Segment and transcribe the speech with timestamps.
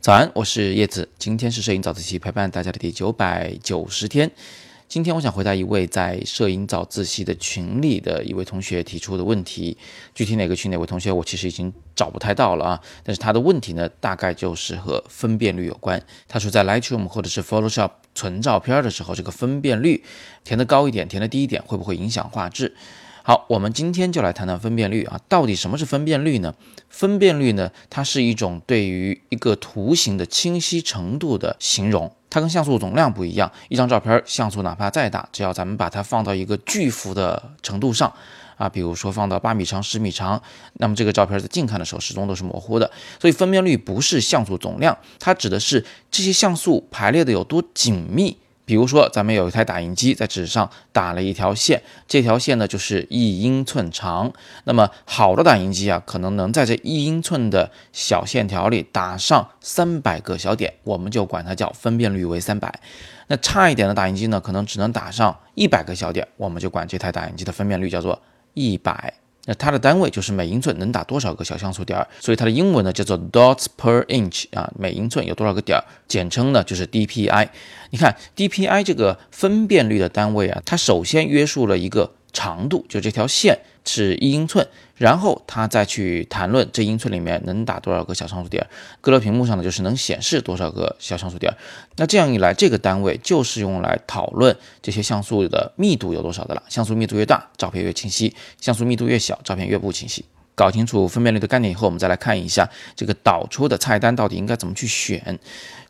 [0.00, 4.30] 早安，我是叶子，今天是摄影早自习陪伴大家的第九百九十天。
[4.86, 9.78] 今天我想回答一位在摄影早自习的群里的一位同学提出的问题，
[10.14, 16.00] 具体哪个群哪位同学我其实已经找不太到了啊，但是他的问题呢，大概就是和分辨率有关。
[16.28, 20.04] 他说在 Lightroom 或者是 Photoshop 存照片的时候，这个分辨率
[20.44, 22.76] 填的高一点，填的低一点，会不会影响画质？
[23.26, 26.54] 好，我们今天就来谈谈分辨率啊，到底什么是分辨率呢？
[26.90, 32.14] 分辨率呢，它是一种对于一个图形的清晰程度的形容。
[32.28, 38.12] 它跟像素总量不一样，一张照片像素哪怕再大，只要咱们把它放到一个巨幅的程度上，
[38.58, 40.42] 啊，比如说放到八米长、十米长，
[40.74, 42.90] 那么这个照片在近看的时候始终都是模糊的。
[43.18, 48.36] 所以分辨率不是像素总量，它指的是这些像素排列的有多紧密。
[48.66, 54.32] 比如说，咱们有一台打印机在纸上打了一条线，这条线呢就是一英寸长。
[54.64, 62.80] 那么好的打印机啊，可能能在这一英寸的小线条里打上三百个小点，我们就管它叫分辨率为三百。
[63.26, 68.22] 那差一点的打印机呢，可能只能打上一百个小点，我们就管这台打印机的分辨率叫做
[68.54, 69.14] 一百。
[69.46, 77.48] 那它的单位就是每英寸能打多少个小像素点儿，所以它的英文呢叫做 dots per inch 啊，每英寸有多少个点儿，简称呢就是 DPI。
[77.90, 82.12] 你看 DPI 这个分辨率的单位啊，它首先约束了一个。
[82.36, 88.66] 长度就这条线是一英寸，然后他再去谈论这英寸里面能打多少个小像素点，
[89.00, 91.54] 搁到屏幕上呢就是能显示多少个小像素点。
[91.96, 96.62] 那这样一来，这个单位就是用来讨论这些像素的密度有多少的了。
[96.68, 100.24] 像素密度越大，照片越清晰；像素密度越小，照片越不清晰。
[100.54, 105.38] 搞清楚分辨率的概念以后，我们再来看一下这个导出的菜单到底应该怎么去选。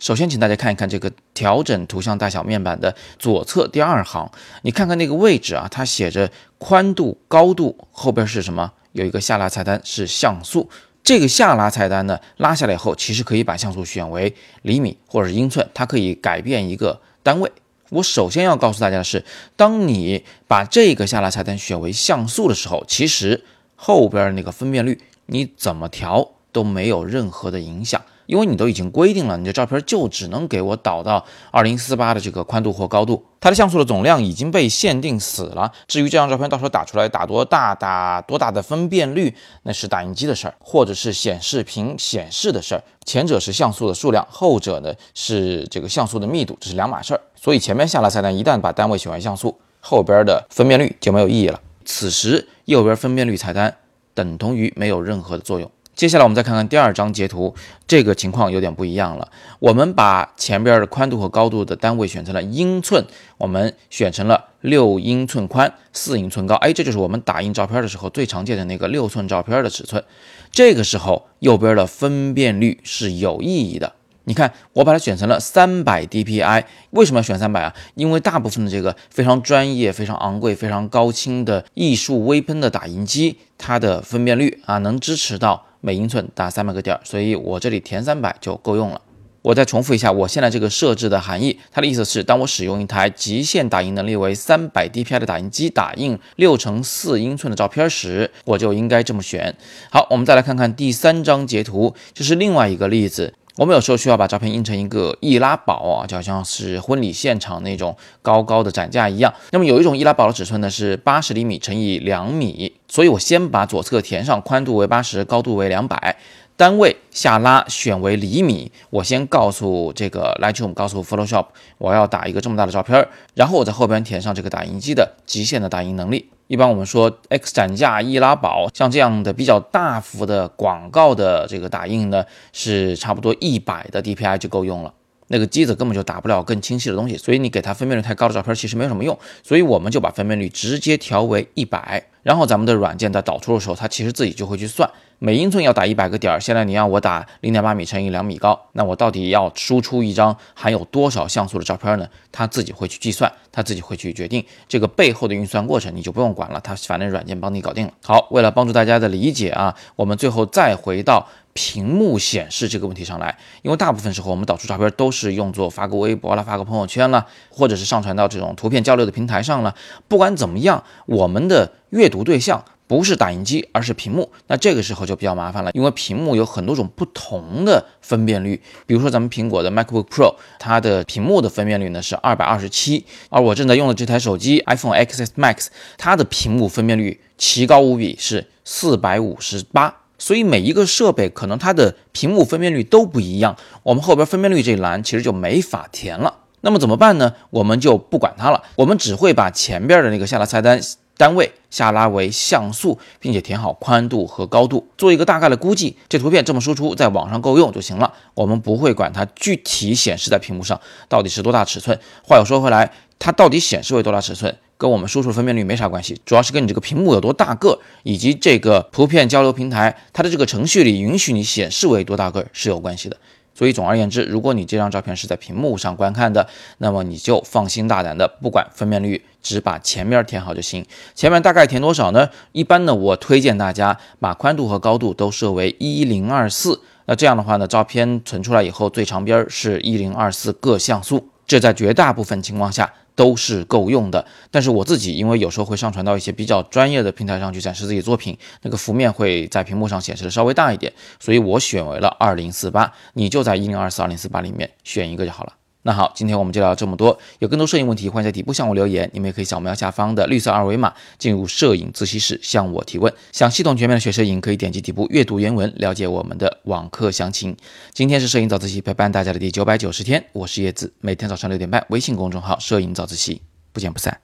[0.00, 4.30] 首先，请大家看一看这个调整图像大小面板的左侧第二行，
[4.62, 8.72] 你看看那个位置啊，它写着宽度、高度，后边是什么？
[8.92, 10.70] 有一个下拉菜单是像素。
[11.02, 17.50] 这个下拉菜单呢，拉下来以后，其实可以把像素选为厘米或者是英寸，它可以改变一个单位。
[17.90, 19.24] 我首先要告诉大家的是，
[19.56, 23.42] 当你把这个下拉菜单选为像素的时候，其实
[23.80, 35.70] 后边那个分辨率你怎么调都没有任何的影响，因为你都已经规定了，你的照片就只能给我导到二零四八的这个宽度或高度，它的像素的总量已经被限定死了。
[35.86, 42.82] 至于这张照片到时候打出来打多大、打多大的分辨率，那是打印机的事儿，或者是显示屏显示的事儿。
[43.04, 47.20] 前者是像素的数量，后者呢是这个像素的密度，这是两码事儿。
[47.36, 51.60] 所以前面下拉菜单一旦把单位选为像素，后边的分辨率就没有意义了。
[51.84, 53.78] 此时，右边分辨率菜单
[54.12, 55.70] 等同于没有任何的作用。
[55.94, 57.54] 接下来，我们再看看第二张截图，
[57.86, 59.32] 这个情况有点不一样了。
[59.58, 63.02] 我们把前边的宽度和高度的单位选成了英寸，
[63.38, 66.56] 我们选成了六英寸宽，四英寸高。
[66.56, 70.04] 哎，这就是我们打印照片的时候最常见的那个六寸照片的尺寸。
[70.52, 73.94] 这个时候，右边的分辨率是有意义的。
[74.28, 77.74] 你看，我把它选成了三百 DPI，为什么要选三百啊？
[77.94, 89.00] 因为大部分的这个非常专业、非常昂贵、非常高清的艺术微喷的打印机，它的分辨率啊能支持到每英寸打三百个点，所以我这里填三百就够用了。
[89.40, 99.56] 我再重复一下我现在这个设置的含义，它的意思是，当我使用一台极限打印能力为三百 DPI 的打印机打印六乘四英寸的照片时，我就应该这么选。
[99.90, 103.32] 好，我们再来看看第三张截图，这是另外一个例子。
[103.58, 109.34] 我们有时候需要把照片印成一个易拉宝啊，就好像是婚礼现场那种高高的展架一样。
[109.50, 116.16] 那么有一种易拉宝的尺寸呢是八十厘米乘以两米，所以我先把左侧填上宽度为八十，高度为两百，
[116.58, 118.72] 单位下拉选为厘米。
[118.90, 121.46] 我先告诉这个 Lightroom，告诉 Photoshop，
[121.78, 126.28] 我要打一个这么大的照片，然后我在后边填上这个打印机的极限的打印能力。
[126.48, 134.92] 一般我们说 X 展架、易拉宝，像这样的比较大幅的广告的这个打印呢，是差不多一百的 DPI 就够用了。
[135.28, 139.16] 那个机子根本就打不了更清晰的东西，所以你给它分辨率太高的照片其实没有什么用。
[139.44, 144.90] 所以我们就把分辨率直接调为一百，然后咱们的软件在导出的时候，它其实自己就会去算。
[145.20, 152.08] 每英寸要打一百个点儿，现在你让我打零点八米乘以两米高，那我到底要输出一张含有多少像素的照片呢？
[152.30, 157.92] 它自己会去计算，它自己会去决定这个背后的运算过程，你就不用管了，它反正软件帮你搞定了。
[158.04, 169.74] 好，为了帮助大家的理解啊，我们最后再回到屏幕显示这个问题上来，因为大部分时候我们导出照片都是用作发个微博了、发个朋友圈了，或者是上传到这种图片交流的平台上了。
[170.06, 172.64] 不管怎么样，我们的阅读对象。
[172.88, 174.28] 不是打印机，而是屏幕。
[174.48, 178.60] 那这个时候就比较麻烦了，因为屏幕有很多种不同的分辨率。
[178.86, 189.98] 比如说咱们苹果的 MacBook Pro，它的屏幕的分辨率呢是二百二十七，而我正在用的这台手机 iPhone XS Max，它的屏幕分辨率奇高无比，是四百五十八。
[190.18, 196.38] 所以每一个设备可能它的屏幕分辨率都不一样，我们后边分辨率这一栏其实就没法填了。
[196.62, 197.34] 那么怎么办呢？
[197.50, 200.80] 我们就不管它了，我们只会把前边的那个下拉菜单
[201.18, 205.98] 单位下拉为像素，并且填好宽度和高度，做一个大概的估计。
[206.08, 208.14] 这图片这么输出，在网上够用就行了。
[208.34, 211.98] 我们不会管它具体显示在屏幕上到底是多大尺寸。
[212.22, 223.16] 话又说回来，它到底显示为多大尺寸，跟我们输出分辨率没啥关系，主要是跟你这个屏幕有多大个，以及这个图片交流平台它的这个程序里允许你显示为多大个是有关系的。
[223.58, 226.46] 所以总而言之，如果你这张照片是在屏幕上观看的，
[226.78, 230.86] 那么你就放心大胆的，不管分辨率，只把前面填好就行。
[231.12, 232.28] 前面大概填多少呢？
[232.52, 236.80] 一般呢，我推荐大家把宽度和高度都设为一零二四。
[237.06, 241.28] 那这样的话呢，照片存出来以后，最长边是一零二四各像素。
[241.44, 242.88] 这在绝大部分情况下。
[243.18, 255.54] 都是够用的，但是我自己因为有时候会上传到一些比较专业的平台上去展示自己作品，那个幅面会在屏幕上显示的稍微大一点，所以我选为了二零四八，你就在一零二四二零四八里面选一个就好了。
[255.88, 257.18] 那好，今天我们就聊这么多。
[257.38, 259.08] 有更多摄影问题，欢迎在底部向我留言。
[259.14, 263.10] 你们也可以扫描下方的绿色二维码，进入摄影自习室向我提问。
[263.32, 267.56] 想系统全面的学摄影，可以点击底部阅读原文，了解我们的网课详情。
[267.94, 273.40] 今天是摄影早自习陪伴大家的第九百九十天，我是叶子，每天早上六点半，微信公众号“摄影早自习”，
[273.72, 274.20] 不见不散。